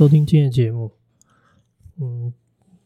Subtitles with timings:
[0.00, 0.90] 收听今天的节目。
[2.00, 2.32] 嗯，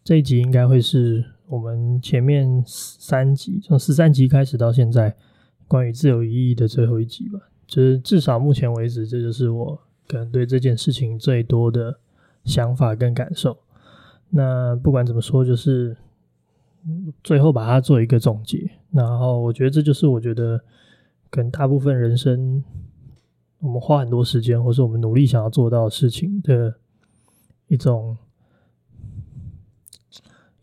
[0.02, 5.14] 这一集应该会是我们前面三集，从十三集开始到现在，
[5.68, 7.38] 关于自由意义的最后一集吧。
[7.68, 12.00] 就是至少目前为止，这就是我可能对这件事情最多的
[12.44, 13.56] 想法跟感受。
[14.30, 15.96] 那不管怎么说，就是
[17.22, 18.68] 最后把它做一个总结。
[18.90, 20.60] 然后我觉得这就是我觉得
[21.30, 22.64] 可能大部分人生
[23.60, 26.74] 我们花很多时间，或是我们努力想要做到的事情的。
[27.74, 28.16] 一种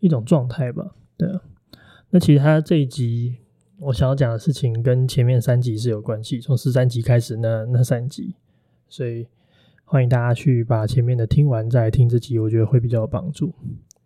[0.00, 1.28] 一种状态吧，对。
[2.08, 3.36] 那其实他这一集
[3.78, 8.34] 我想要讲的事情跟前面三集是有关系，从十三集开始那那三集，
[8.88, 9.26] 所以
[9.84, 13.52] 欢迎大家去把前面的听完再来听这集，我觉得会比较有帮助。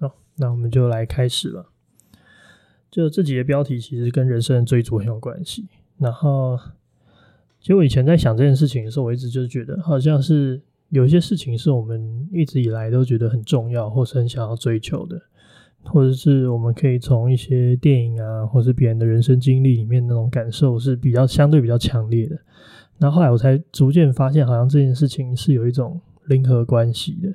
[0.01, 1.71] 好，那我们就来开始了。
[2.91, 5.69] 就这集的标题其实跟人生的追逐很有关系。
[5.99, 6.59] 然后，
[7.61, 10.61] 其实我以前在想这件事情的时候，我一直就觉得好像是。
[10.91, 15.21] 有些事情是我们一直以来都觉得很重要，或是很想要追求的，
[15.83, 22.39] 或者是我们可以从一些电影啊，或是别人的人生经历里面那种感受是比较相对比较强烈的。
[22.99, 27.35] 然后后来我才逐渐发现，好像这件事情是有一种零和关系的。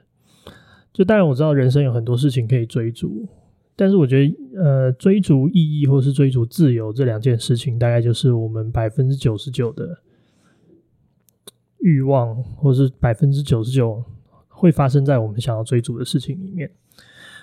[0.94, 3.28] 就当然我知道人生有很多事情可以追逐，
[3.76, 10.00] 但是我觉得呃，追逐意义或是追逐自由这两件事情，大概就是我们百分之九十九的。
[11.82, 14.04] 欲望，或是百分之九十九
[14.48, 16.70] 会发生在我们想要追逐的事情里面，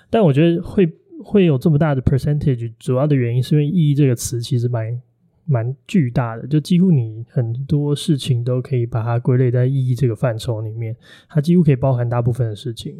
[0.09, 0.89] 但我觉得会
[1.23, 5.01] 会有这么大的 percentage，主要的原因是因为“意义”这个词其实蛮
[5.45, 10.95] 蛮巨大的，就几乎你很多事情都可以把它归类在意义这个范畴里面，
[11.27, 12.93] 它几乎可以包含大部分的事情。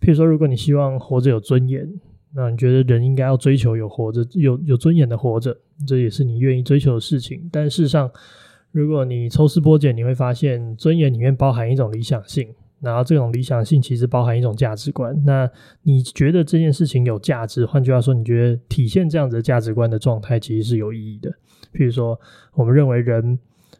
[0.00, 1.88] 譬如说，如果你希望活着有尊严，
[2.34, 5.56] 那你觉得人应该要追求有活着有有尊严的活着，
[5.86, 7.48] 这也是你愿意追求的事情。
[7.50, 8.10] 但事实上，
[8.74, 15.16] 如果你抽丝剥茧，你会发现尊严里面包含一种理想性，然后这种理想性其实包含一种价值观。
[15.24, 15.48] 那
[15.82, 17.64] 你觉得这件事情有价值？
[17.64, 21.30] 换句话说，你觉得体现这样子的价值观的状态其实是有意义的。
[21.72, 22.18] 譬如说，
[22.54, 23.38] 我们认为人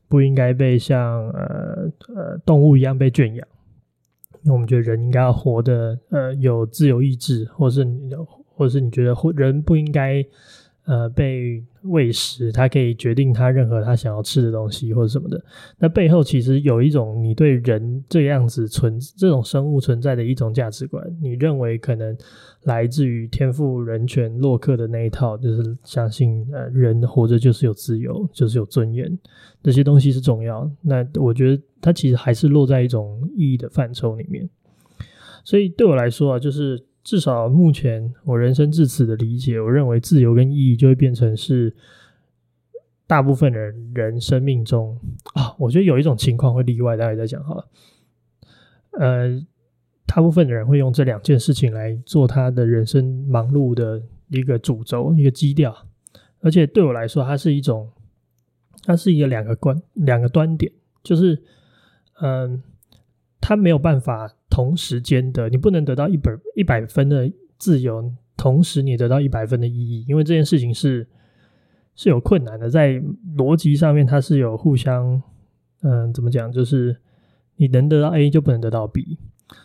[0.09, 3.45] 不应该被像呃呃动物一样被圈养，
[4.45, 8.15] 那我们觉得人应该要活得呃有自由意志，或是你
[8.55, 10.25] 或是你觉得人不应该。
[10.87, 15.43] 呃，被喂食，他可以决定他任何他想要吃的东西或者什么的。
[15.79, 22.15] 那背后其实有一种你对人这样子存这种生物存在的一种价值观，你认为可能
[22.65, 29.19] 来自于天赋人权洛克的那一套，就是相信呃人活着就是有自由，就是有尊严，
[29.63, 30.71] 这些东西是重要。
[30.83, 34.47] 那我觉得它其实还是落在一种意义的范畴里面。
[35.45, 36.85] 所以对我来说啊，就是。
[37.05, 41.77] 至少目前我人生至此的理解，我认为自由跟意义就会变成是
[43.07, 44.99] 大部分人人生命中
[45.35, 47.69] 啊，我觉得有一种情况会例外，待会再讲好了。
[48.93, 49.47] 呃，
[50.07, 55.77] 大部分的人会用这两件事情来做他的人生忙碌的一个主轴、一个基调，
[56.41, 57.93] 而且对我来说，它是一种，
[58.83, 60.73] 它是一个两个观两个端点，
[61.03, 61.35] 就是
[62.21, 62.51] 嗯。
[62.51, 62.63] 呃
[63.47, 67.29] 他没有办法同时间的，你不能得到一本一百分的
[67.59, 71.05] 自由，同时你得到一百分的意义，因为这件事情是
[71.97, 73.03] 是有困难的，在
[73.37, 75.21] 逻辑上面它是有互相，
[75.83, 76.53] 嗯，怎么讲？
[76.53, 76.97] 就是
[77.57, 79.19] 你能得到 A 就不能得到 B，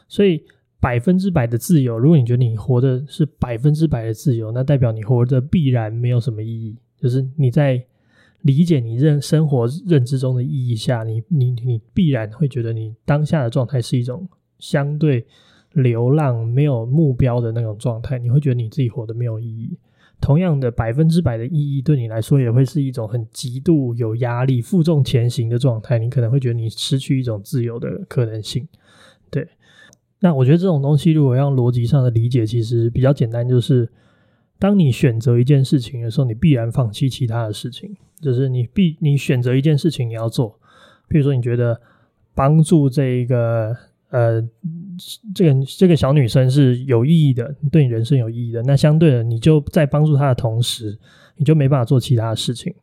[0.07, 0.43] 所以
[0.79, 7.85] 百分之百的自由，如果你觉得你活的是百分之百的自由，那代表你活着必然没有什么意义，就是你在。
[8.43, 14.25] 理解你认生活认知中的意义下，你你你必然会觉得你当下的状态是一种
[14.59, 15.25] 相对
[15.73, 18.19] 流浪、没有目标的那种状态。
[18.19, 19.77] 你会觉得你自己活得没有意义。
[20.21, 25.97] 同样的，百分之百的意义对你来说也会是一种很极度有压力、负重前行的状态。
[25.97, 28.67] 你可能会觉得你失去一种自由的可能性。
[29.31, 29.47] 对，
[30.19, 33.89] 那我觉得这种东西如果要逻辑上的理解，其实比较简单，就是
[34.57, 37.95] 当你选择一件事情的时候，你必然放弃其他的事情。
[38.19, 40.59] 就是你必你选择一件事情你要做，
[41.07, 41.79] 比如说你觉得
[42.35, 43.73] 帮助这一个
[44.09, 44.41] 呃
[45.33, 50.97] 这个这个小女生是有意义的，对你人生有意义的，那相对的你就在帮助她的同时，
[51.37, 52.73] 你就没办法做其他的事情。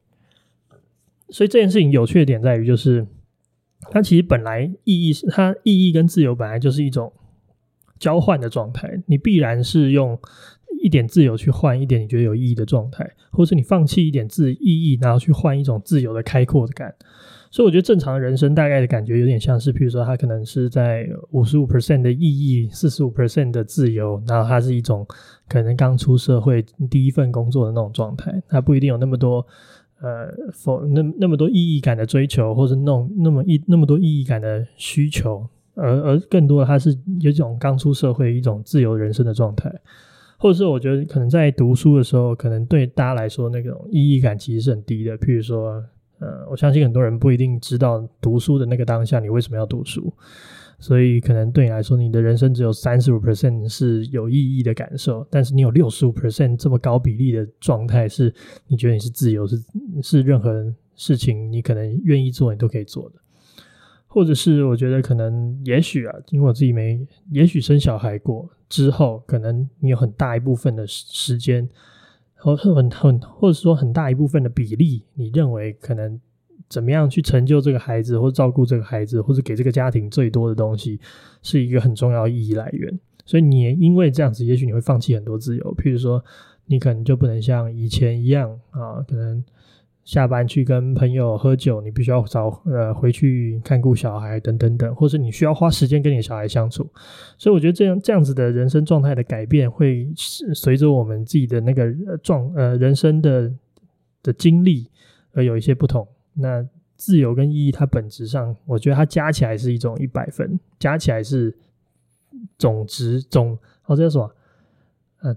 [1.31, 3.06] 所以这件事情有趣的点在于，就是
[3.90, 7.12] 它其实本来意义是它意义跟自由本来就是一种
[7.99, 10.17] 交换的状态，你必然是用
[10.81, 16.94] 一点自由去换一点你觉得有意义的状态，或是你放弃一点自意义，然后去换一种自由的开阔的感。
[17.50, 25.06] 所以我觉得正常人生大概的感觉有点像是，譬如说他可能是在五十五 percent 的意义，四十五 percent 的自由，然后它是一种
[25.48, 29.46] 可能刚出社会第一份工作的那种状态，他不一定有那么多。
[29.98, 39.72] 呃，否那那么多意义感的追求，或是那种那么一那么多意义感的需求，而而更多的，他是有一种刚出社会一种自由人生的状态，
[40.37, 45.16] 或者是我觉得可能在读书的时候，可能对大家来说那种意义感其实是很低的。
[45.16, 45.82] 譬如说，
[46.19, 50.13] 呃，我相信很多人不一定知道读书的那个当下你为什么要读书。
[50.79, 58.31] 所以，可能对你来说，你的人生只有三十五 percent 是有意义的感受，但是你有六十五 percent 这么高比例的状态，是
[58.67, 59.57] 你觉得你是自由，是
[60.03, 63.15] 是任何事情你可能愿意做，你都可以做的。
[64.07, 71.67] 或者是我觉得可能，也许啊，因为我自己没，也许生小孩过之后，可能你有很大一部分的时间，
[72.54, 76.20] 和很很，或者说很大一部分的比例，你认为可能。
[76.69, 80.98] 怎么样去成就这个孩子，或照顾这个孩子，或者给这个家庭最多的东西，
[81.40, 82.98] 是一个很重要意义来源。
[83.25, 85.75] 所以你因为这样子，也许你会放弃很多自由。
[85.76, 86.20] 譬如说，
[86.64, 89.44] 你可能就不能像以前一样啊，可能
[90.06, 96.88] 下班去跟朋友喝酒，你必须要早呃回去看顾小孩等等等，或是你需要花时间跟你小孩相处。
[97.37, 100.08] 所以我觉得这样这样子的人生状态的改变，会
[100.55, 101.93] 随着我们自己的那个
[102.23, 103.53] 状呃人生的
[104.23, 104.88] 的经历
[105.32, 106.06] 而有一些不同。
[106.35, 106.64] 那
[106.94, 111.53] 自由跟意义，它本质上，我觉得它加起来是一种一百分，加起来是
[112.56, 114.31] 总值总，哦，这叫什么？
[115.23, 115.37] 呃，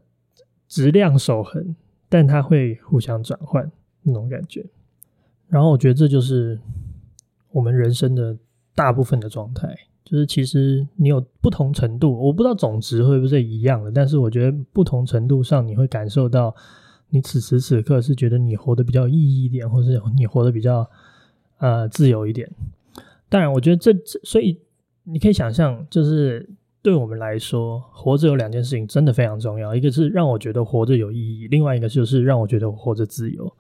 [0.68, 1.76] 质量守恒，
[2.08, 3.70] 但它会互相转换
[4.04, 4.66] 那种感觉。
[5.48, 6.60] 然后我觉得这就是
[7.52, 8.38] 我们人生的
[8.76, 16.56] 大部分的状态，就是其实你有不同程度，我不知道总值会不会是一样的，但是我觉得不同程度上你会感受到。
[17.12, 20.88] 你此时此刻是觉得你活得比较意义一点，或是你活得比较
[21.58, 22.48] 呃自由一点。
[23.28, 24.60] 当然，我觉得这这，所以
[25.06, 26.48] 你可以想象，就是
[26.84, 33.52] 对我们来说，活着有两件事情真的非常重要，一个是让我觉得活着有意义，另外一个就是让我觉得活着自由。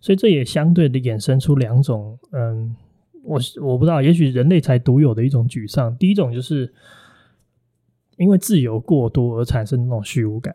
[0.00, 2.74] 所以这也相对的衍生出两种，嗯，
[3.22, 5.96] 我我不知道，也许人类才独有的一种沮丧。
[5.96, 6.72] 第一种就是
[8.16, 10.54] 因为自由过多而产生那种虚无感。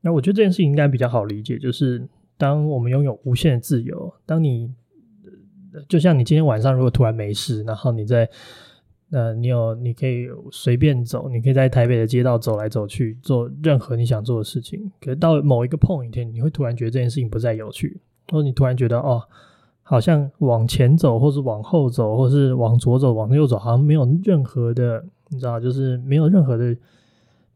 [0.00, 4.72] 那我觉得这件事情应该比较好理解，就是当我们拥有无限的自由，当你
[5.88, 8.28] 就像你今天晚上如果突然没事，然后你在
[9.10, 14.90] 呃，你有你可以随便走，你可以在台北的街道走来走去，做任何你想做的事情。
[15.00, 19.22] 可是到某一个 point，你会突然觉得这件事情不再有趣，或者你突然觉得哦，
[19.82, 26.76] 好像往前走，或是往后走，或是往左走、往右走，好像没有任何的，你知道，就是没有任何的。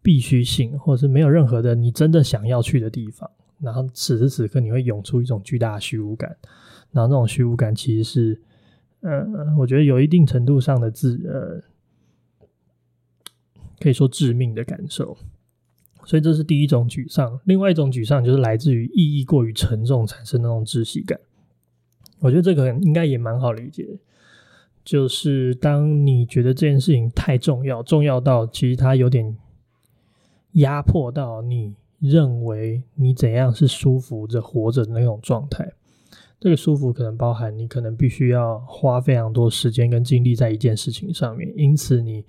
[0.01, 3.29] 必须性，或者是没有任何的你真的想要去的地方，
[3.61, 6.35] 然后此时此刻你会涌出一种巨大的虚无感，
[6.93, 8.41] 然后那种虚无感其实是，
[9.01, 9.27] 呃，
[9.59, 12.47] 我觉得有一定程度上的致，呃，
[13.81, 15.17] 可以说致命的感受。
[16.09, 21.21] 所以这是第一种沮丧，另外一种沮丧就是来自于意义过于沉重产生那种窒息感。
[22.21, 23.87] 我觉得这个应该也蛮好理解，
[24.83, 29.37] 就是当你觉得这件事情太重要，重要到其实它有点。
[30.53, 35.73] 压迫到你认为你怎样是舒服着活着的那种状态，
[36.41, 42.25] 这个舒服可能包含你可能必须要花非常多时间跟精力在一件事情上面，因此你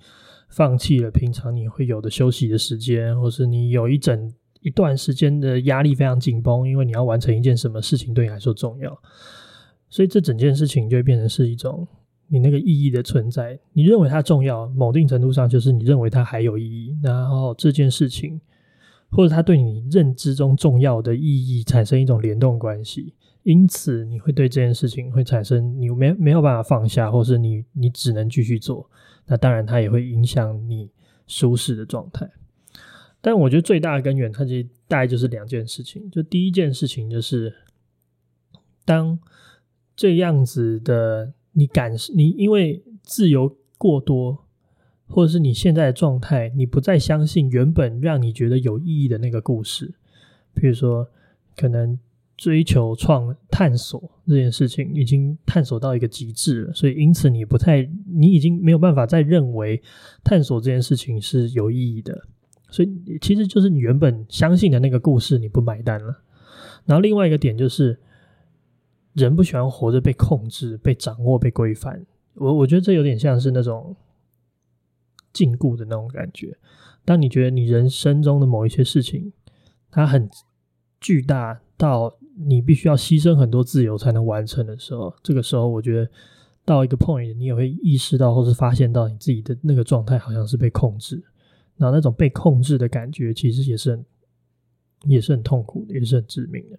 [0.50, 4.30] 放弃了平常你会有的休息的时间，或是你有一整
[4.60, 8.96] 一段时间的压力非常紧绷，因为你要完成一件什么事情对你来说重要，
[9.88, 11.88] 所以这整件事情就会变成是一种。
[12.32, 16.96] 你那个意义的存在，你认为它重要，某定程度上就是你认为它还有意义。
[17.02, 18.40] 然后这件事情，
[19.10, 28.90] 或者它对你认知中重要的意义产生一种联动关系，因此你会对这件事情会产生你没没有办法放下，或是你你只能继续做。
[29.26, 30.90] 那当然，它也会影响你
[31.26, 32.30] 舒适的状态。
[33.20, 36.10] 但我觉得最大的根源，它其实大概就是两件事情。
[36.10, 37.54] 就第一件事情就是，
[38.84, 39.18] 当
[39.94, 41.34] 这样子的。
[41.52, 44.46] 你感，你因为自由过多，
[45.08, 49.92] 或者是你现在的状态，你不再相信原本让你觉得有意义的那个故事，
[50.54, 51.10] 比如说
[51.56, 51.98] 可能
[52.40, 59.82] 追求创探索这件事情已经探索到一个极致了，所以因此你不太，你已经没有办法再认为
[60.24, 62.18] 探索这件事情是有意义的，
[62.70, 66.22] 所以其实就是你原本相信的那个故事你不买单了。
[66.86, 68.00] 然后另外一个点就是，
[69.12, 72.06] 人不喜欢活着被控制、被掌握、被规范。
[72.36, 73.94] 我我觉得这有点像是那种
[75.30, 76.56] 禁锢的那种感觉。
[77.04, 79.30] 当你觉得你人生中的某一些事情，
[79.90, 80.26] 它很
[81.00, 86.10] 巨大到你必须要牺牲很多自由才能完成的时候，这个时候我觉得
[86.66, 91.22] 到一个 point，你也会意识到或是发现到你自己的那个状态好像是被控制。
[91.78, 94.04] 然后那种被控制的感觉，其实也是很
[95.06, 96.78] 也是很痛苦的，也是很致命的。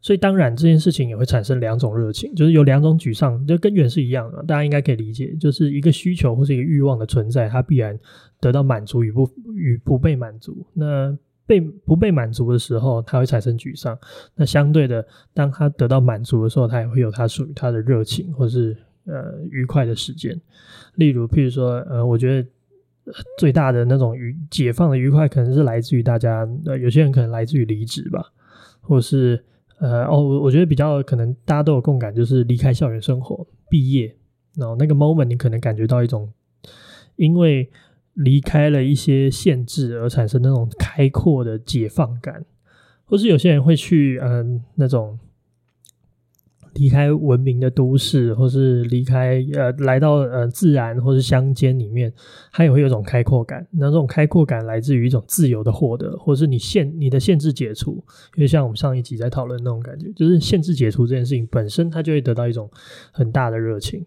[0.00, 7.98] 所以当然这件事情也会产生两种热情，就是有两种沮丧，就根源是一样的，大家应该可以理解，就是一个需求或是一个欲望的存在，它必然
[8.38, 10.64] 得到满足与不与不被满足。
[10.72, 13.98] 那被不被满足的时候，它会产生沮丧。
[14.36, 18.76] 那相对的，当他得到满足的时候，他也会有他属于他的热情或是
[19.06, 20.40] 呃愉快的时间。
[20.94, 22.48] 例如，譬如说，呃，我觉得
[23.38, 28.22] 最大的那种愉解放的愉快，可能是来自于大家，呃，有些人可能来自于离职吧，
[28.80, 29.42] 或是。
[29.80, 34.12] 呃哦，我我觉得比较可能大家都有共感，就是离开校园生活、毕业，
[34.56, 36.28] 然后那个 moment 你可能感觉到一种
[37.14, 37.70] 因为
[38.18, 42.44] 离开了一些限制而产生那种开阔的解放感，
[43.04, 45.18] 或是有些人会去嗯、那种。
[46.74, 52.12] 离开文明的都市，或是离开呃，来到呃自然或是乡间里面，
[52.52, 53.66] 它也会有一种开阔感。
[53.72, 57.94] 那这种开阔感来自于一种自由的获得，或是你限你的限制解除。
[58.36, 62.70] 因为像我们上一集在讨论那种感觉，就是限制解除这件事情本身，它就会得到一种
[63.10, 64.06] 很大的热情。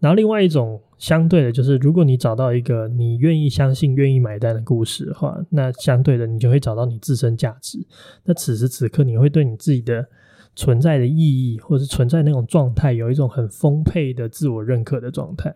[0.00, 7.78] 然后另外一种相对的，就是如果你找到一个你愿意相信、愿意买单的故事的话，那相对的你就会找到你自身价值。
[8.24, 10.08] 那此时此刻，你会对你自己的。
[10.56, 15.54] 存在的意义，或是存在那种状态，有一种很丰沛的自我认可的状态。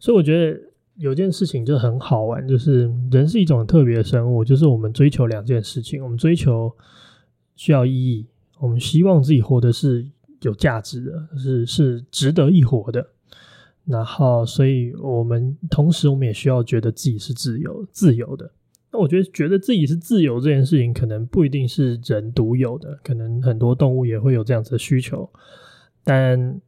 [0.00, 0.60] 所以我觉得
[0.96, 6.74] 有件事情就很好玩，就是人是一种特别的生物，就是我们追求两件事情：我们追求
[7.54, 8.26] 需要意义，
[8.58, 10.04] 我们希望自己活的是
[10.40, 13.06] 有价值的，是是值得一活的。
[13.84, 18.50] 然后，所以我们同时我们也需要觉得自己是自由、自由的。
[18.92, 25.28] 那我觉得，觉得自己是自由这件事情，可能不一定是人独有的，可能很多动物也会有这样子的需求。
[26.02, 26.60] 但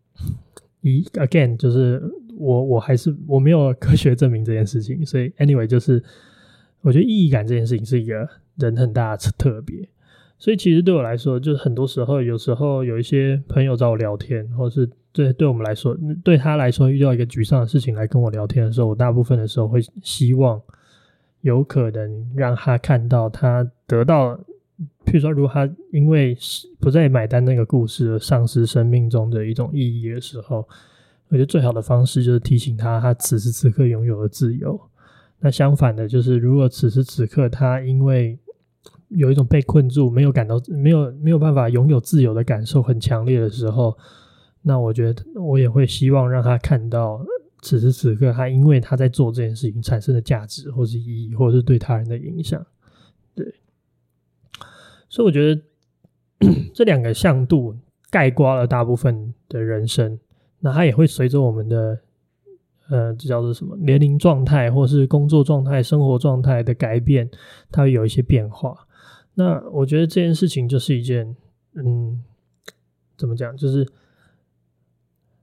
[0.80, 2.02] 一 again，就是
[2.36, 6.02] 我我还是我没有科学证明这件事情，所以 anyway，就是
[6.80, 9.88] 我觉得意义感这件事情是一个人很大的特别。
[10.38, 20.60] 所以其实对我来说，就是很多时候，有时候有一些朋友找我聊天，或是对对我们来说，对他来说遇到一个沮丧的事情来跟我聊天的时候，我大部分的时候会希望。
[21.42, 24.36] 有可能让他看到他得到，
[25.04, 26.38] 譬如说，如果他因为
[26.78, 30.58] 不再买单那个故事而丧失生命中的一种意义的时候，
[31.26, 34.80] 我觉得最好的方式就是提醒他，他此时此刻拥有了自由。
[35.40, 38.38] 那相反的，就是如果此时此刻他因为
[39.08, 43.98] 有一种被困住，没有感到没有没有办法拥有自由的感受很强烈的时候，
[44.62, 47.24] 那我觉得我也会希望让他看到。
[47.64, 52.60] 此时此刻，他因为他在做这件事情产生的价值，或是意义，或者是对他人的影响，
[53.36, 53.54] 对，
[55.08, 55.62] 所以我觉得
[56.74, 57.76] 这两个向度
[58.10, 60.18] 概括了大部分的人生。
[60.58, 62.00] 那它也会随着我们的
[62.88, 67.30] 呃，这叫做什么年龄状态，或是工作状态、生活状态的改变，
[67.70, 68.76] 它会有一些变化。
[69.34, 71.36] 那我觉得这件事情就是一件，
[71.74, 72.20] 嗯，
[73.16, 73.56] 怎么讲？
[73.56, 73.86] 就是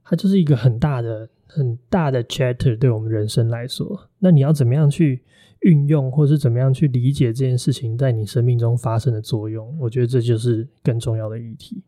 [0.10, 1.30] 它就是一个很大的。
[1.52, 5.24] 很大的 chapter 对我们人生来说，那你要怎么样去
[5.62, 9.76] 运用，或是怎么样去理解这件事情在你生命中发生的作用？
[9.80, 11.82] 我觉得这就是更重要的议题。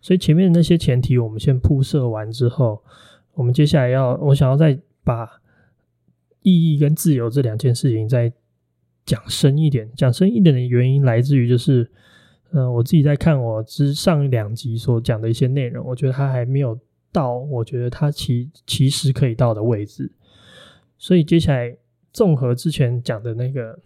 [0.00, 2.82] 所以前面的那些前提我们先铺设完之后，
[3.34, 5.40] 我们接下来要，我想要再把
[6.42, 8.32] 意义跟自由这两件事情再
[9.06, 9.88] 讲深一点。
[9.94, 11.88] 讲深一点的原因来自于就是，
[12.50, 16.76] 嗯、呃，我自己在看我之上两集所讲的一些内容，我觉得它还没有。
[17.12, 20.10] 到我觉得他其其实可以到的位置，
[20.98, 21.76] 所以接下来
[22.12, 23.78] 综合之前讲的那个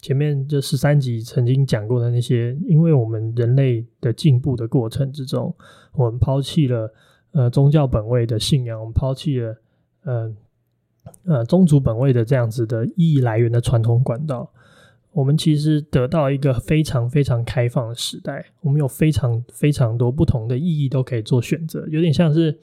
[0.00, 5.54] 前面这十三集曾经讲过的那些，因为我们人类的进步的过程之中，
[5.92, 6.92] 我们抛弃了
[7.32, 9.56] 呃宗教本位的信仰，我们抛弃了
[10.04, 10.34] 呃
[11.24, 14.50] 呃宗族本位的这样子的意义来源的传统管道。
[15.12, 22.56] 我们其实得到一个非常非常开放的时代，我们有非常非常多不同的意义都可以做选择，有点像是，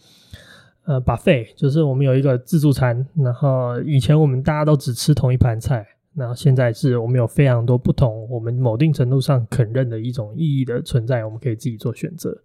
[0.85, 12.41] 呃，buffet，就是我们有一个自助餐，然后以前我们大家都只吃同一盘菜，然后现在是我们有非常多不同，我们某定程度上肯认的一种意义的存在，我们可以自己做选择。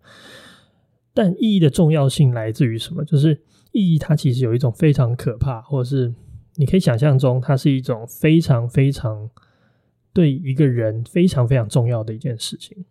[1.13, 3.05] 但意义的重要性来自于什么？
[3.05, 3.39] 就是
[3.73, 6.13] 意义它其实有一种非常可怕，或者是
[6.57, 9.29] 你可以想象中，它是一种非常非常
[10.13, 12.85] 对一个人非常非常重要的一件事情。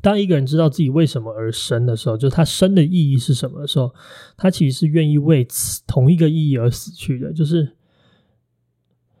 [0.00, 3.92] 当一个人知道自己为什么而生的时候，就是他生的意义是什么的时候，
[4.36, 7.32] 他其实是愿意为此同一个意义而死去的。
[7.32, 7.72] 就是，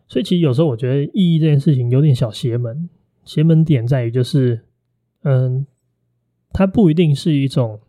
[0.06, 2.88] 所以其实有时候我觉得意义这件事情有点小邪门，
[3.24, 4.60] 邪门点在于就是，
[5.22, 5.66] 嗯，
[6.52, 7.80] 它不一定是一种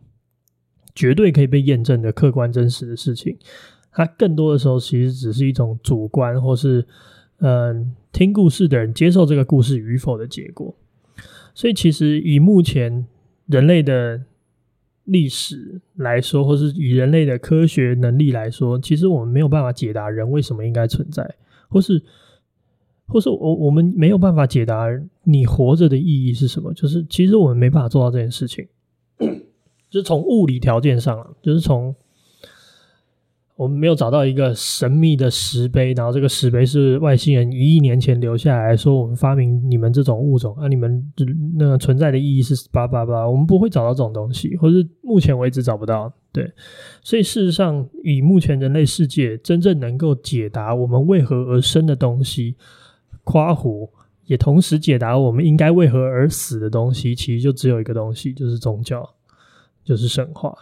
[0.94, 3.38] 绝对可以被验证的客观真实的事情，
[3.92, 6.88] 它更多的时候其实只是一种主观或是，
[7.40, 10.74] 嗯，听故事的人接受这个故事与否的结果。
[11.54, 13.06] 所以，其实以目前
[13.46, 14.22] 人类的
[15.04, 21.34] 历史来说，或是以人类的科学能力来说，其实我们没有办法解答人为什么应该存在，
[21.68, 22.02] 或是，
[23.06, 24.86] 或是我我们没有办法解答
[25.24, 26.72] 你活着的意义是什么。
[26.74, 28.68] 就是其实我们没办法做到这件事情，
[29.88, 31.94] 就是从物理条件上，就是从。
[33.60, 41.12] 我们没有找到一个神秘的石碑，然后这个石碑是外星人一亿年前留下来说，我们发明你们这种物种啊，你们
[41.58, 46.10] 那存在的意义是八八八，我们不会找到这种东西，或是目前为止找不到。
[46.32, 46.50] 对，
[47.02, 52.56] 所以事实上，以目前人类世界真正能够解答我们为何而生的东西，
[53.24, 53.90] 夸胡
[54.24, 59.06] 也同时解答我们应该为何而死的东西，其实就只有一个东西，就是宗教，
[59.84, 60.56] 就是神话。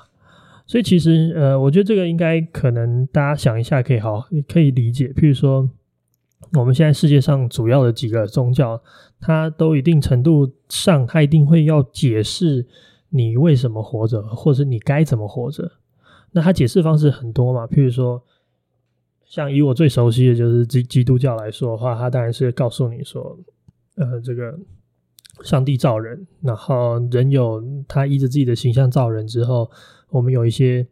[0.68, 5.08] 所以其实，呃，我觉得这个应该可能大家想一下，可以好可以理解。
[5.08, 5.66] 譬如说，
[6.52, 8.78] 我们现在世界上主要的几个宗教，
[9.18, 12.66] 它都一定程度上，它一定会要解释
[13.08, 15.72] 你为什么活着，或者你该怎么活着。
[16.32, 17.66] 那它解释方式很多嘛。
[17.66, 18.22] 譬如说，
[19.24, 23.38] 像以我最熟悉的就是基基督教来说的话，它当然是告诉你说，
[23.96, 24.54] 呃，这个
[25.42, 29.70] 上帝造人，然后人有他依着自己的形象造人之后。
[30.10, 30.86] 我们有一些，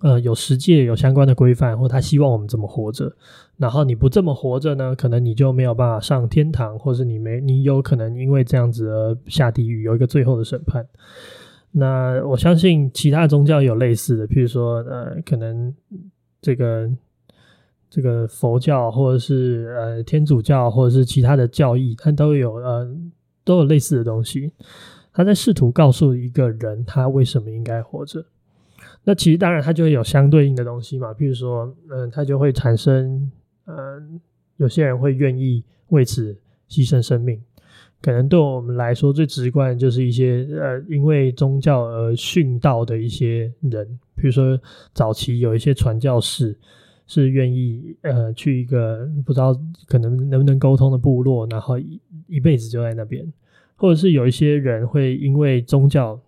[0.00, 3.14] 呃，有实际有相关的规范，或他希望我们怎么活着。
[3.58, 10.88] 然后你不这么活着呢，可能你就没有办法上天堂，或是你没你有可能因为这样子而下地狱，有一个最后的审判。
[11.72, 15.74] 那我相信其他宗教有类似的，譬如说，呃，可能
[16.40, 16.90] 这个
[17.90, 22.90] 这个佛教，或者是呃天主教，或者是其他的教义，它都有呃
[23.44, 24.52] 都有类似的东西。
[25.12, 28.24] 他在试图告诉一个人，他为什么应该活着。
[29.04, 31.12] 那其实当然，他就会有相对应的东西嘛。
[31.12, 33.30] 譬如说，嗯，他就会产生，
[33.66, 34.20] 嗯，
[34.56, 36.36] 有些人会愿意为此
[36.68, 37.40] 牺牲生命。
[38.00, 43.86] 可能对我们来说，最直观的就是一些，呃，因为宗教而殉道的一些人。
[44.16, 44.58] 譬如说，
[44.94, 46.56] 早期有一些传教士
[47.06, 51.78] 是愿意，呃，去一个不知道可能能不能沟通的部落，然后
[52.32, 53.30] 一辈子就在那边。
[53.74, 56.20] 或者是有一些人会因为宗教，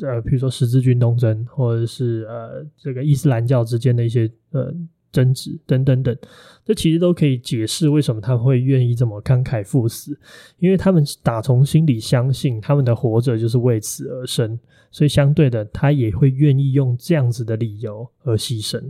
[0.00, 4.74] 呃，比如说十字军东征，或者是呃这个伊斯兰教之间的一些呃
[5.12, 6.16] 争执等等等，
[6.64, 10.18] 这其实都可以解释为什么他会愿意这么慷慨赴死，
[10.58, 14.58] 因为他们打从心里相信他们的活着就是为此而生，
[14.90, 18.82] 所以相对的，他也会愿意用这样子的理由而牺牲。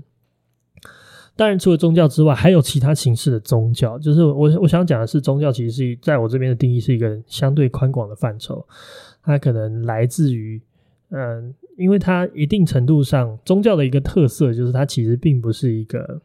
[1.36, 3.98] 当然，除了宗教之外，还有其他形式的宗教。
[3.98, 8.66] 就是我我想讲的是，宗教其实是在我这边的定义是一个相对宽广的范畴。
[9.22, 10.58] 它可能来自于，
[11.10, 16.22] 嗯，因为它一定程度上，宗教的一个特色就是它其实并不是一个，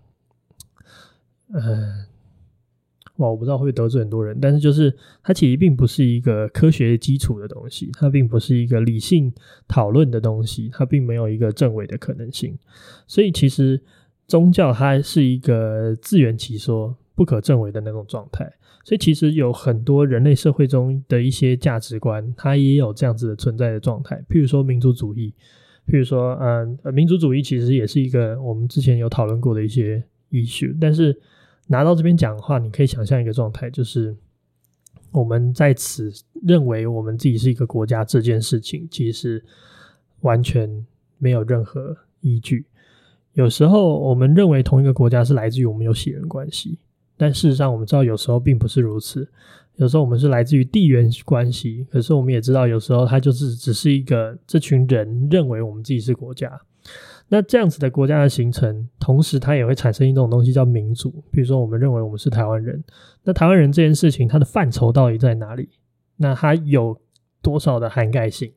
[1.52, 2.06] 嗯，
[3.18, 9.34] 哇，我不知道会不会得罪很多人，但是就是它其实并不是一个科学基础的东西，它并不是一个理性
[9.68, 12.58] 讨论的东西，它并没有一个证伪的可能性。
[13.08, 13.82] 所以其实。
[14.32, 18.50] 宗教它是一个自圆其说、不可证伪的那种状态，
[18.86, 24.16] 所以其实有很多人类社会中的一些价值观，它也有这样子的存在的状态。
[24.30, 25.34] 譬如说民族主义，
[25.86, 30.74] 譬如说，嗯，民族主义其实也是一个我们之前有讨论过的一些 issue。
[30.80, 31.20] 但是
[31.68, 34.16] 拿到这边讲的话，你可以想象一个状态，就是
[35.12, 36.10] 我们在此
[36.42, 39.44] 认为我们自己是一个国家这件事情，其实
[40.22, 42.66] 完全没有任何依据。
[43.34, 46.78] 有时候我们认为同一个国家是来自于我们有血缘关系，
[47.16, 49.28] 但事实上我们知道有时候并不是如此。
[49.76, 56.60] 有时候我们是来自于地缘关系，可是我们也知道有时候它就是只是一个这群人认为我们自己是国家。
[57.30, 61.10] 那这样子的国家的形成，同时它也会产生一种东西叫民族。
[61.32, 62.84] 比如说我们认为我们是台湾人，
[63.24, 65.70] 那台湾人这件事情它的范畴到底在哪里？
[66.18, 67.00] 那它有
[67.42, 68.52] 多少的涵盖性？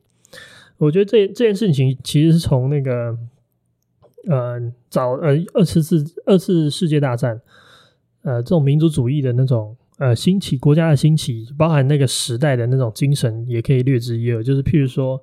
[0.77, 3.17] 我觉得这这件事情其实是从那个。
[4.27, 4.59] 呃
[4.89, 7.39] 早呃二次世二次世界大战，
[8.23, 14.43] 呃这种民族主义的那种呃兴起，国家的兴起，包含那个时代的那种精神，也可以略知一二。
[14.43, 15.21] 就是譬如说，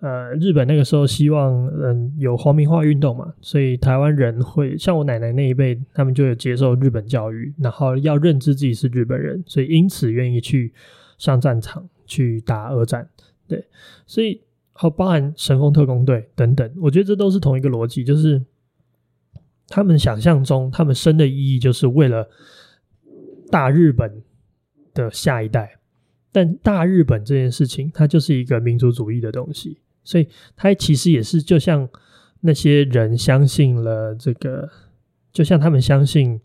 [0.00, 10.72] 呃日本那个时候希望嗯有皇民化运动嘛，所以台湾人会像我奶奶那一辈，他们就有接受日本教育，然后要认知自己是日本人，所以因此愿意去
[11.18, 13.08] 上战场去打二战。
[13.46, 13.64] 对，
[14.06, 14.40] 所以。
[14.74, 18.42] 好，包含神风特工队等等，我觉得这都是同一个逻辑，就是
[19.68, 22.28] 他们想象中他们生的意义，就是为了
[23.50, 24.22] 大日本
[24.94, 25.78] 的下一代。
[26.32, 31.86] 但大日本这件事情，它就是一个民族主义的东西，所以它其实也是就像
[32.40, 34.68] 那些人相信了这个，
[35.30, 36.40] 就像他们相信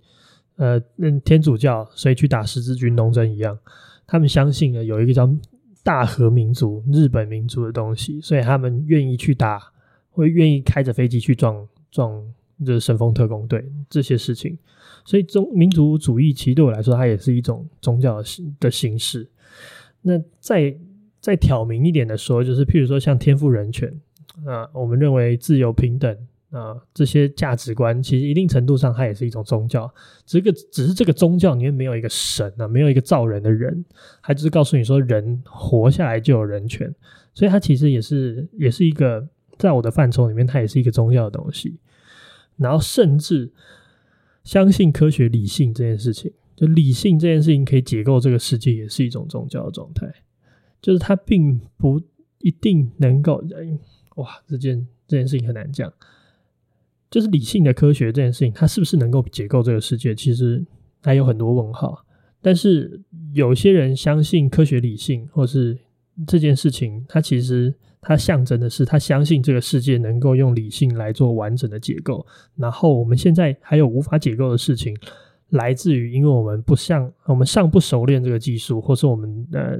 [0.57, 3.57] 呃，那，天主教，所以去打十字军东征一样，
[4.05, 5.33] 他们相信了有一个叫。
[5.87, 9.71] 大和民族、日本民族的东西，所以他们愿意去打，
[10.11, 12.21] 会愿意开着飞机去撞撞
[12.65, 14.57] 这神风特工队这些事情。
[15.05, 19.25] 所以，中民族主义其实对我来说，它也是一种宗教的形的形式。
[20.01, 20.75] 那再
[21.21, 23.89] 再挑明一点的说，就是譬如说像天赋人权
[24.45, 26.17] 啊，我们认为自由平等。
[26.51, 29.93] 啊，这些价值观其实一定程度上，它也是一种宗教。
[30.25, 33.83] 只个只是这个宗教里面没有一个神啊，没有一个造人的人，
[34.21, 36.93] 还只是告诉你说人活下来就有人权。
[37.33, 41.77] 所以它其实也是也是一个在我的范畴里面，它也是一个宗教的东西。
[42.55, 43.51] 然后甚至
[44.43, 50.11] 相信科学理性这件事情，就理性这件事情可以解构这个世界，也是一种宗教的状态。
[50.81, 52.01] 就是它并不
[52.39, 53.43] 一定能够，
[54.15, 55.91] 哇，这件这件事情很难讲。
[57.09, 60.13] 就是理性的科学这件事情，它是不是能够解构这个世界？
[60.13, 60.65] 其实
[61.01, 62.03] 还有很多问号。
[62.41, 63.01] 但是
[63.33, 65.77] 有些人相信科学理性，或是
[66.25, 72.25] 这件事情，它其实它象征的是他相信这个世界能够用理性来做完整的解构。
[72.55, 74.95] 然后我们现在还有无法解构的事情，
[75.49, 79.77] 来自于因为我们不像我们尚不熟练这个技术，或是我们呃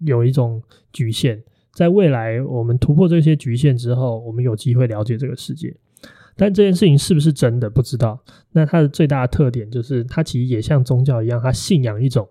[0.00, 0.62] 有一种
[0.92, 1.40] 局限。
[1.72, 5.72] 在未来我们突破这些局限之后，我们有机会了解这个世界。
[6.38, 8.22] 但这件事情是不是真的不知道？
[8.52, 12.28] 那它的最大的特点就是，它其实也像宗教一样，它信仰一种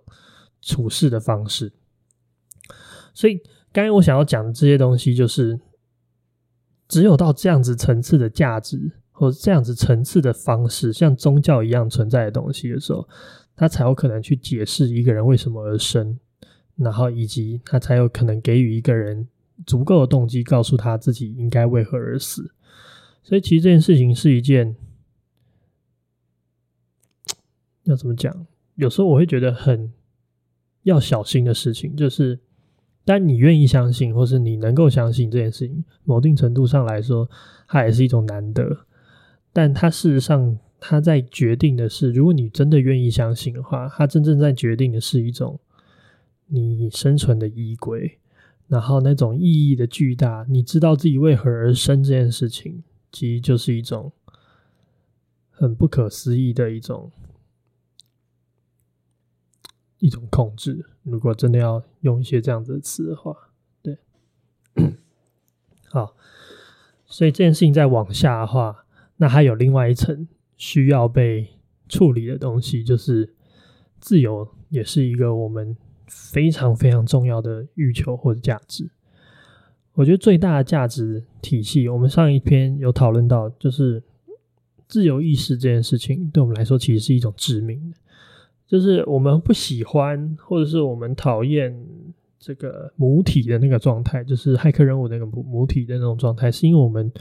[0.62, 1.74] 处事的方式。
[3.14, 3.42] 所以，
[3.74, 5.60] 刚才我想要讲的这些东西，就是
[6.88, 13.06] 只有到这样子层次的价值，或这样子层次的方式，像宗教一样存在的东西的时候，
[13.58, 16.18] 它才有可能去解释一个人为什么而生，
[16.78, 19.28] 然后以及他才有可能给予一个人
[19.66, 22.52] 足够的动机，告诉他自己应该为何而死。
[23.28, 24.74] 所以，其实这件事情是一件
[27.84, 28.48] 要怎么讲？
[28.76, 29.92] 有时候我会觉得很
[30.84, 32.40] 要小心的事情，就是
[33.04, 37.30] 当你愿意相信，或是你能够相信这件事情，某定程度上来说，
[37.68, 38.86] 它也是一种难得。
[39.52, 45.60] 但它事实上，它在决定的是，如果你真的愿意相信的话，它真正在决定的是一种
[46.46, 48.20] 你生存的依归，
[48.70, 52.84] 然后那种意义的巨大，你知道自己为何而生这件事情。
[53.12, 54.12] 其实就是一种
[55.50, 57.12] 很不可思议的一种
[60.00, 60.86] 一种控制。
[61.04, 63.36] 如果真的要用一些这样子的词的话，
[63.82, 63.98] 对，
[65.90, 66.16] 好，
[67.06, 71.48] 所以这件事情再往下的话，那还有另外一层需要被
[71.88, 73.34] 处理的东西，就是
[74.00, 78.92] 自由，也是一个我们非常非常重要的欲求或者价值。
[79.98, 84.02] 我觉得最大的价值体系，我们上一篇有讨论到，就是
[84.88, 87.98] 自由意识这件事情，对我们来说其实是一种致命的。
[88.68, 91.76] 就是我们不喜欢，或者是我们讨厌
[92.38, 97.12] 这个母体的那个状态，就是骇客任务那个母母体的那种状态，是因为我们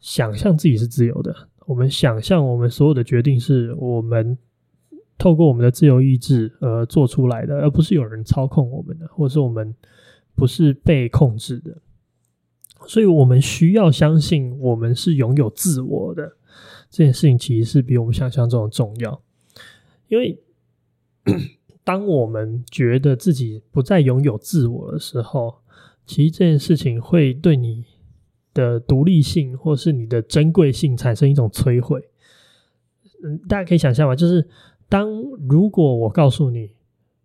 [0.00, 4.38] 想象自己是自由的，我们想象我们所有的决定是我们
[5.18, 9.74] 透过我们的自由意志而做出来的，而不是有人操控我们的，或者是我们。
[10.34, 11.78] 不是被控制的，
[12.86, 16.36] 所以我们需要相信我们是拥有自我的。
[16.90, 19.22] 这件事情其实是比我们想象中的重要，
[20.08, 20.38] 因为
[21.84, 25.54] 当我们觉得自己不再拥有自我的时候，
[26.04, 27.84] 其实这件事情会对你
[28.52, 32.02] 的独立性或是你的珍贵性产生一种摧毁。
[33.22, 34.16] 嗯，大家可以想象吗？
[34.16, 34.48] 就是
[34.88, 35.10] 当
[35.48, 36.72] 如果我告诉你。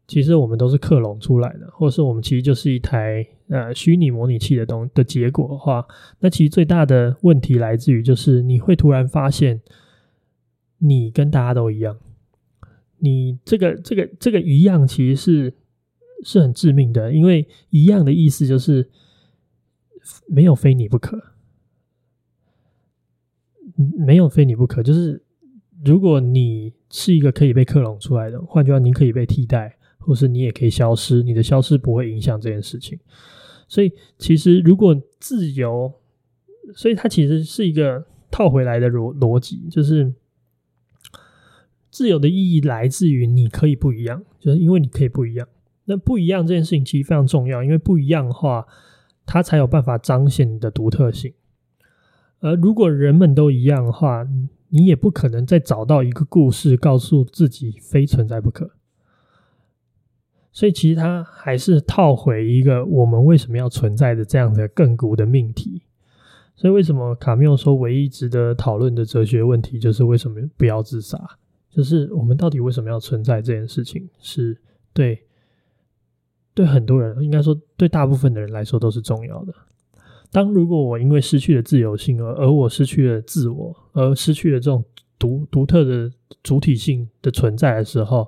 [0.07, 5.85] 其实我们都是克隆出来的，或者是我们其实就是一台呃虚拟模拟器的东的结果的话，
[6.19, 9.61] 那其实最大的问题来自于就是你会突然发现，
[10.77, 11.97] 你跟大家都一样，
[12.99, 15.53] 你这个这个这个一样其实是
[16.23, 18.89] 是很致命的，因为一样的意思就是
[20.25, 21.21] 没有非你不可，
[23.75, 25.21] 没有非你不可，就是
[25.83, 29.76] 如果你是一个可以被克隆出来的，换句话，你可以被替代，
[30.07, 32.97] 或是你也可以消失，你的消失不会影响这件事情。
[33.67, 35.93] 所以，其实如果自由，
[36.73, 40.13] 所以它其实是一个套回来的逻逻辑，就是
[41.91, 45.45] 自由的意义来自于你可以不一样，就是因为你可以不一样。
[45.83, 48.65] 那不一样这件事情其实非常重要，因为不一样的话，
[49.25, 51.33] 它才有办法彰显你的独特性。
[52.39, 54.25] 而如果人们都一样的话，
[54.69, 58.76] 你也不可能再找到一个故事告诉自己非存在不可。
[60.57, 65.83] 所以，其实它还是套回一个我们为什么要存在的这样的亘古的命题。
[66.55, 71.15] 所以，为什么卡缪说唯一值得讨论的哲学问题就是为什么不要自杀？
[71.69, 74.57] 就是我们到底为什么要存在这件事情，是
[74.93, 75.21] 对
[76.55, 79.53] 对很多人，应该说对大部分的人来说都是重要的。
[80.31, 84.83] 当如果我因为失去了自由性而而我失去了自我，而失去了这种
[85.19, 88.27] 独独特的主体性的存在的时候，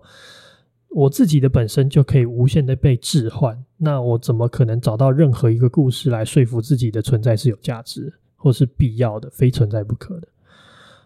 [0.89, 3.63] 我自己的本身就可以无限的被置换。
[3.77, 10.27] 那我怎么可能找到任何一个故事来说服自己的存在是有价值或是必要的，非存在不可的？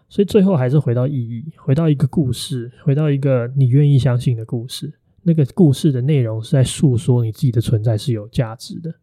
[0.08, 4.92] 所以最后还是回到意义，回到一个故事，回到一个你愿意相信的故事。
[5.22, 8.94] 那个故事的内容是在诉说你自己的存在是有价值的。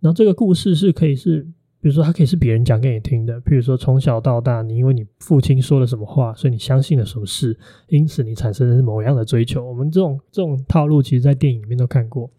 [0.00, 1.46] 然后这个故事是可以是，
[1.82, 9.66] 比如说它可以是别人讲给你听的，比如说从小到大，你因为你父亲说了什么话，所以你相信了什么事，因此你产生了某样的追求。
[9.66, 12.30] 我们这种这种套路，其实在电影里面都看过。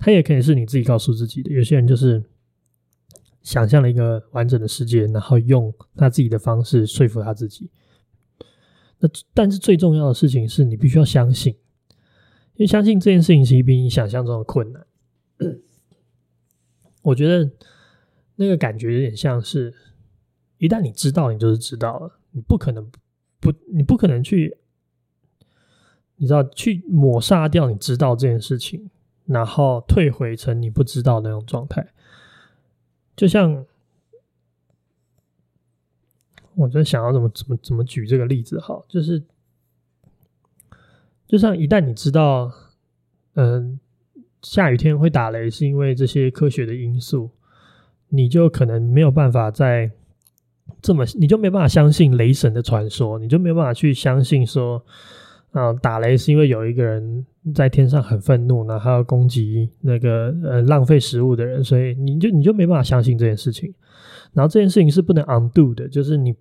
[0.00, 1.52] 它也可以是你自己告诉自己的。
[1.52, 2.20] 有些人就是
[3.40, 7.70] 想象了一个完整的世界，然后用他自己的方式说服他自己。
[8.98, 11.52] 那但是最重要的事情是你必须要相信，
[12.54, 14.84] 因为相信这件事情其实比你想象中的困难。
[17.02, 17.48] 我觉得
[18.36, 19.74] 那个感觉有点像是，
[20.58, 22.90] 一旦你知道，你就是知道了，你不可能
[23.40, 24.56] 不，你不可能去，
[26.16, 28.90] 你知道，去抹杀掉你知道这件事情，
[29.26, 31.92] 然后退回成你不知道的那种状态。
[33.14, 33.64] 就像
[36.54, 39.22] 我在想要怎么怎么怎么举这个例子，哈，就是，
[41.26, 42.52] 就像一旦你知道，
[43.34, 43.78] 嗯。
[44.42, 47.30] 下雨天会打雷，是因为这些科学的因素，
[48.12, 49.90] 你就可能没有办法再
[50.80, 54.84] 这么，你就没办法相信雷神的传说，你就没有办法去相信说，
[55.52, 63.72] 啊，打雷是因为有一个人在天上很愤怒，然后要攻击那个呃浪费食物的人，所以你就你就没办法相信这件事情。
[64.32, 66.34] 然后这件事情是不能 undo 的，就是你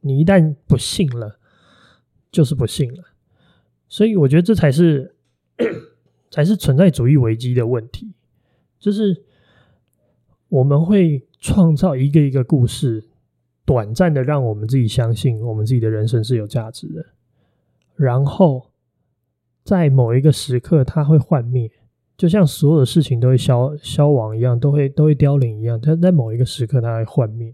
[0.00, 1.38] 你一旦不信了，
[2.30, 3.04] 就是不信了。
[3.88, 5.14] 所以我觉得这才是。
[6.30, 8.12] 才是存在主义危机的问题，
[8.80, 9.22] 就是
[10.54, 13.04] 我们会创造一个一个故事，
[13.64, 17.04] 短暂的让我们自己相信我们自己的人生是有价值的，
[17.96, 18.70] 然后
[19.64, 21.68] 在某一个时刻它会幻灭，
[22.16, 25.80] 就像所有的事情都会消消亡一样，都会都会凋零一样。
[25.80, 27.52] 它在某一个时刻它会幻灭，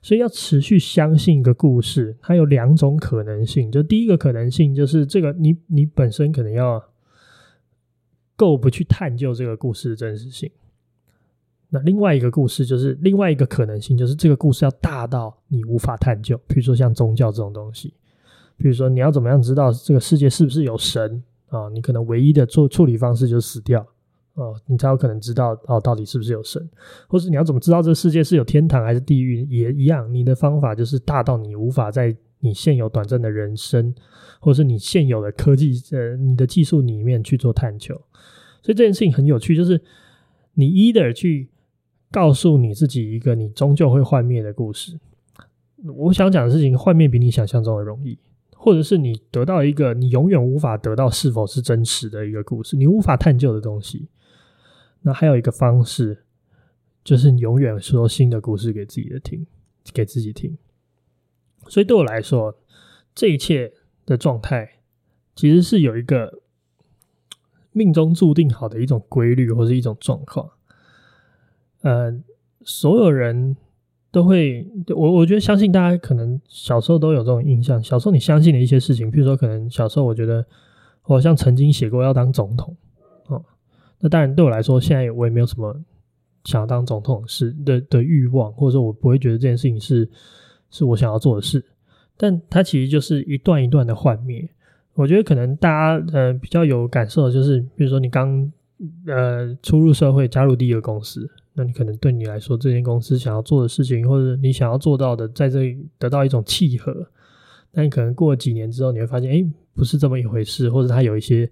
[0.00, 3.72] 所以要持续相信一个故事，它有两种可能性。
[3.72, 6.80] 就第一个可能性就是这个你你本身可能要。
[8.36, 10.50] 够不去探究这个故事的真实性。
[11.72, 16.36] 那另外一个故事就是另外一个可能性，就是这个故事要大到你无法探究。
[16.48, 17.94] 比如说像宗教这种东西，
[18.56, 21.68] 比如说你要怎么样知道这个世界是不是有神啊？
[21.68, 23.86] 你可能唯一的做处理方式就是死掉
[24.34, 26.68] 哦，你才有可能知道哦到底是不是有神。
[27.06, 30.12] 或是你要怎么知道这个世界是有天堂还是地狱，也一样。
[30.12, 33.94] 你的方法就是大到你无法在你现有短暂的人生，
[34.40, 37.94] 或是你现有的科技呃你的技术里面去做探究。
[38.62, 39.80] 所以这件事情很有趣，就是
[40.54, 41.48] 你 either 去
[42.10, 44.98] 告诉你自己一个你终究会幻灭的故事。
[45.96, 48.18] 我想讲的事情，幻灭比你想象中的容易，
[48.54, 54.08] 或者是你得到一个你永远无法得到是否是真实的一个故事，你无法探究的东西。
[55.02, 56.24] 那还有一个方式，
[57.02, 59.46] 就是你永远说新的故事给自己的听，
[59.92, 60.58] 给自己听。
[61.68, 62.54] 所以对我来说，
[63.14, 63.72] 这一切
[64.04, 64.80] 的状态
[65.34, 66.40] 其实是有一个。
[67.72, 70.50] 命中注定好的一种规律，或是一种状况，
[71.82, 72.14] 呃，
[72.62, 73.56] 所有人
[74.10, 77.82] 都会，我我觉得相信大家可能小时候都有这种印象。
[77.82, 80.44] 小时候你相信的一些事情，譬如说，可能小时候我觉得
[81.04, 82.76] 我好像曾经写过要当总统，
[83.28, 83.42] 哦，
[84.00, 85.74] 那当然对我来说，现在我也没有什么
[86.44, 90.08] 想要当总统是的的欲望，或者说我不会觉得这件事情是
[90.70, 91.64] 是我想要做的事，
[92.16, 94.48] 但它其实就是一段一段的幻灭。
[94.94, 98.52] 我觉得可能大家呃比较有感受的就是，比如说你刚
[99.06, 107.06] 呃初入社会，加入第一个公司，那你可能对你来说，这间公司想要做的事情，或者你想要做到的，在这里得到一种契合。
[107.70, 111.50] 但可能过了几年之后，你会发现，哎，不是这么一回事，或者它有一些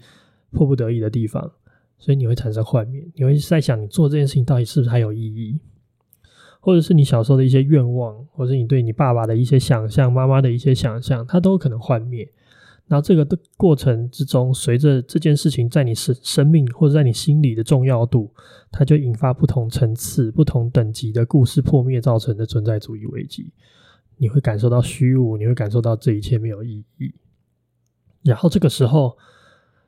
[0.51, 1.53] 迫不得已的地方，
[1.99, 3.07] 所以你会产生幻灭。
[3.17, 5.61] 你会在想，你做这件事情到底是不是还有意义？
[6.59, 12.27] 或者是你小时候的一些愿望，或者是你对你爸爸的一些想象、妈妈的一些想象，它都可能幻灭。
[12.89, 18.33] 然后这个的过程之中，随着这件事情在你生生命或者在你心里的重要度，
[18.71, 23.53] 它就引发不同层次、不同等级的故事破灭造成的存在主义危机。
[24.17, 27.13] 你会感受到虚无，你会感受到这一切没有意义。
[28.23, 29.17] 然后这个时候，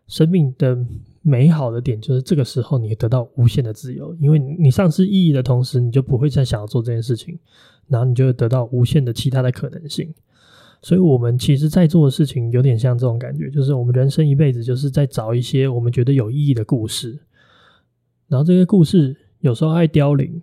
[0.07, 0.79] 生命的
[1.23, 7.39] 美好的点就是这个时候你得到无限的自由，因为你丧失意义的同时，你就不会再想要做这件事情，
[7.89, 10.15] 然后你就会得到无限的其他的可能性。
[10.83, 17.19] 所以，我们其实在做的事情有点像这种感觉，就是我们人生一辈子就是在找一些我们觉得有意义的故事，
[18.29, 20.43] 然后这些故事有时候爱凋零。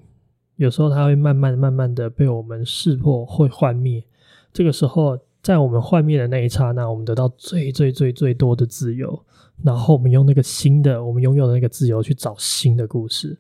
[0.57, 4.03] 有时候它会慢慢、慢慢的被我们识破，会幻灭。
[4.51, 9.23] 这个时候，在我们幻灭的那一刹那，我们得到最、最、最、最多的自由。
[9.63, 13.37] 然后我们用那个新的，我们拥有的那个自由去找新的故事。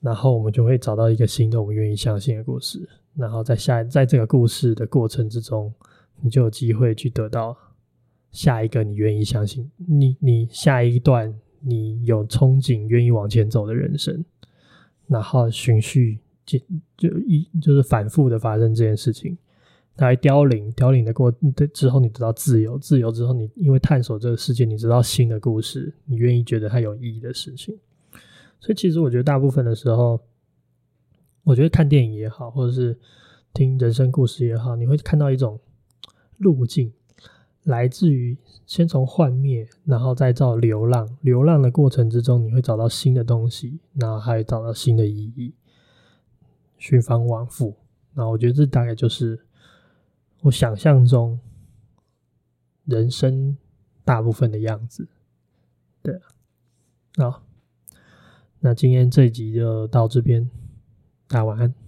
[0.00, 2.86] 然后我们就会找到一个新的我们愿意相信的故事。
[3.16, 5.72] 然后在下，在这个故事的过程之中，
[6.20, 7.56] 你就有机会去得到
[8.32, 14.24] 下一个你愿意相信你、你下一段你有憧憬、愿意往前走的人生。
[15.06, 16.58] 然后循序就
[16.96, 19.36] 就一就是反复的发生这件事情，
[19.96, 27.78] 它凋零，凋零的过的之后，你得到自由，自由之后，你因为探索这个世界，你知道新的故事，你愿意觉得它有意义的事情。
[28.60, 30.18] 所以，其实我觉得大部分的时候，
[31.44, 32.98] 我觉得看电影也好，或者是
[33.52, 35.60] 听人生故事也好，你会看到一种
[36.38, 36.92] 路径。
[37.62, 41.16] 来自于先从幻灭，然后再到流浪。
[41.22, 45.54] 流浪的过程之中，你会找到新的东西，然后还找到新的意义，
[46.76, 47.74] 循环往复。
[48.12, 49.46] 那我觉得这大概就是
[50.42, 51.40] 我想象中
[52.84, 53.56] 人生
[54.04, 55.08] 大部分的样子。
[56.02, 56.20] 对，
[57.16, 57.42] 好，
[58.60, 60.50] 那今天这一集就到这边，
[61.34, 61.83] 大家晚安。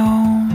[0.00, 0.47] Oh.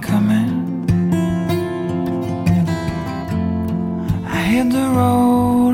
[0.00, 0.50] coming.
[4.26, 5.65] I hit the road.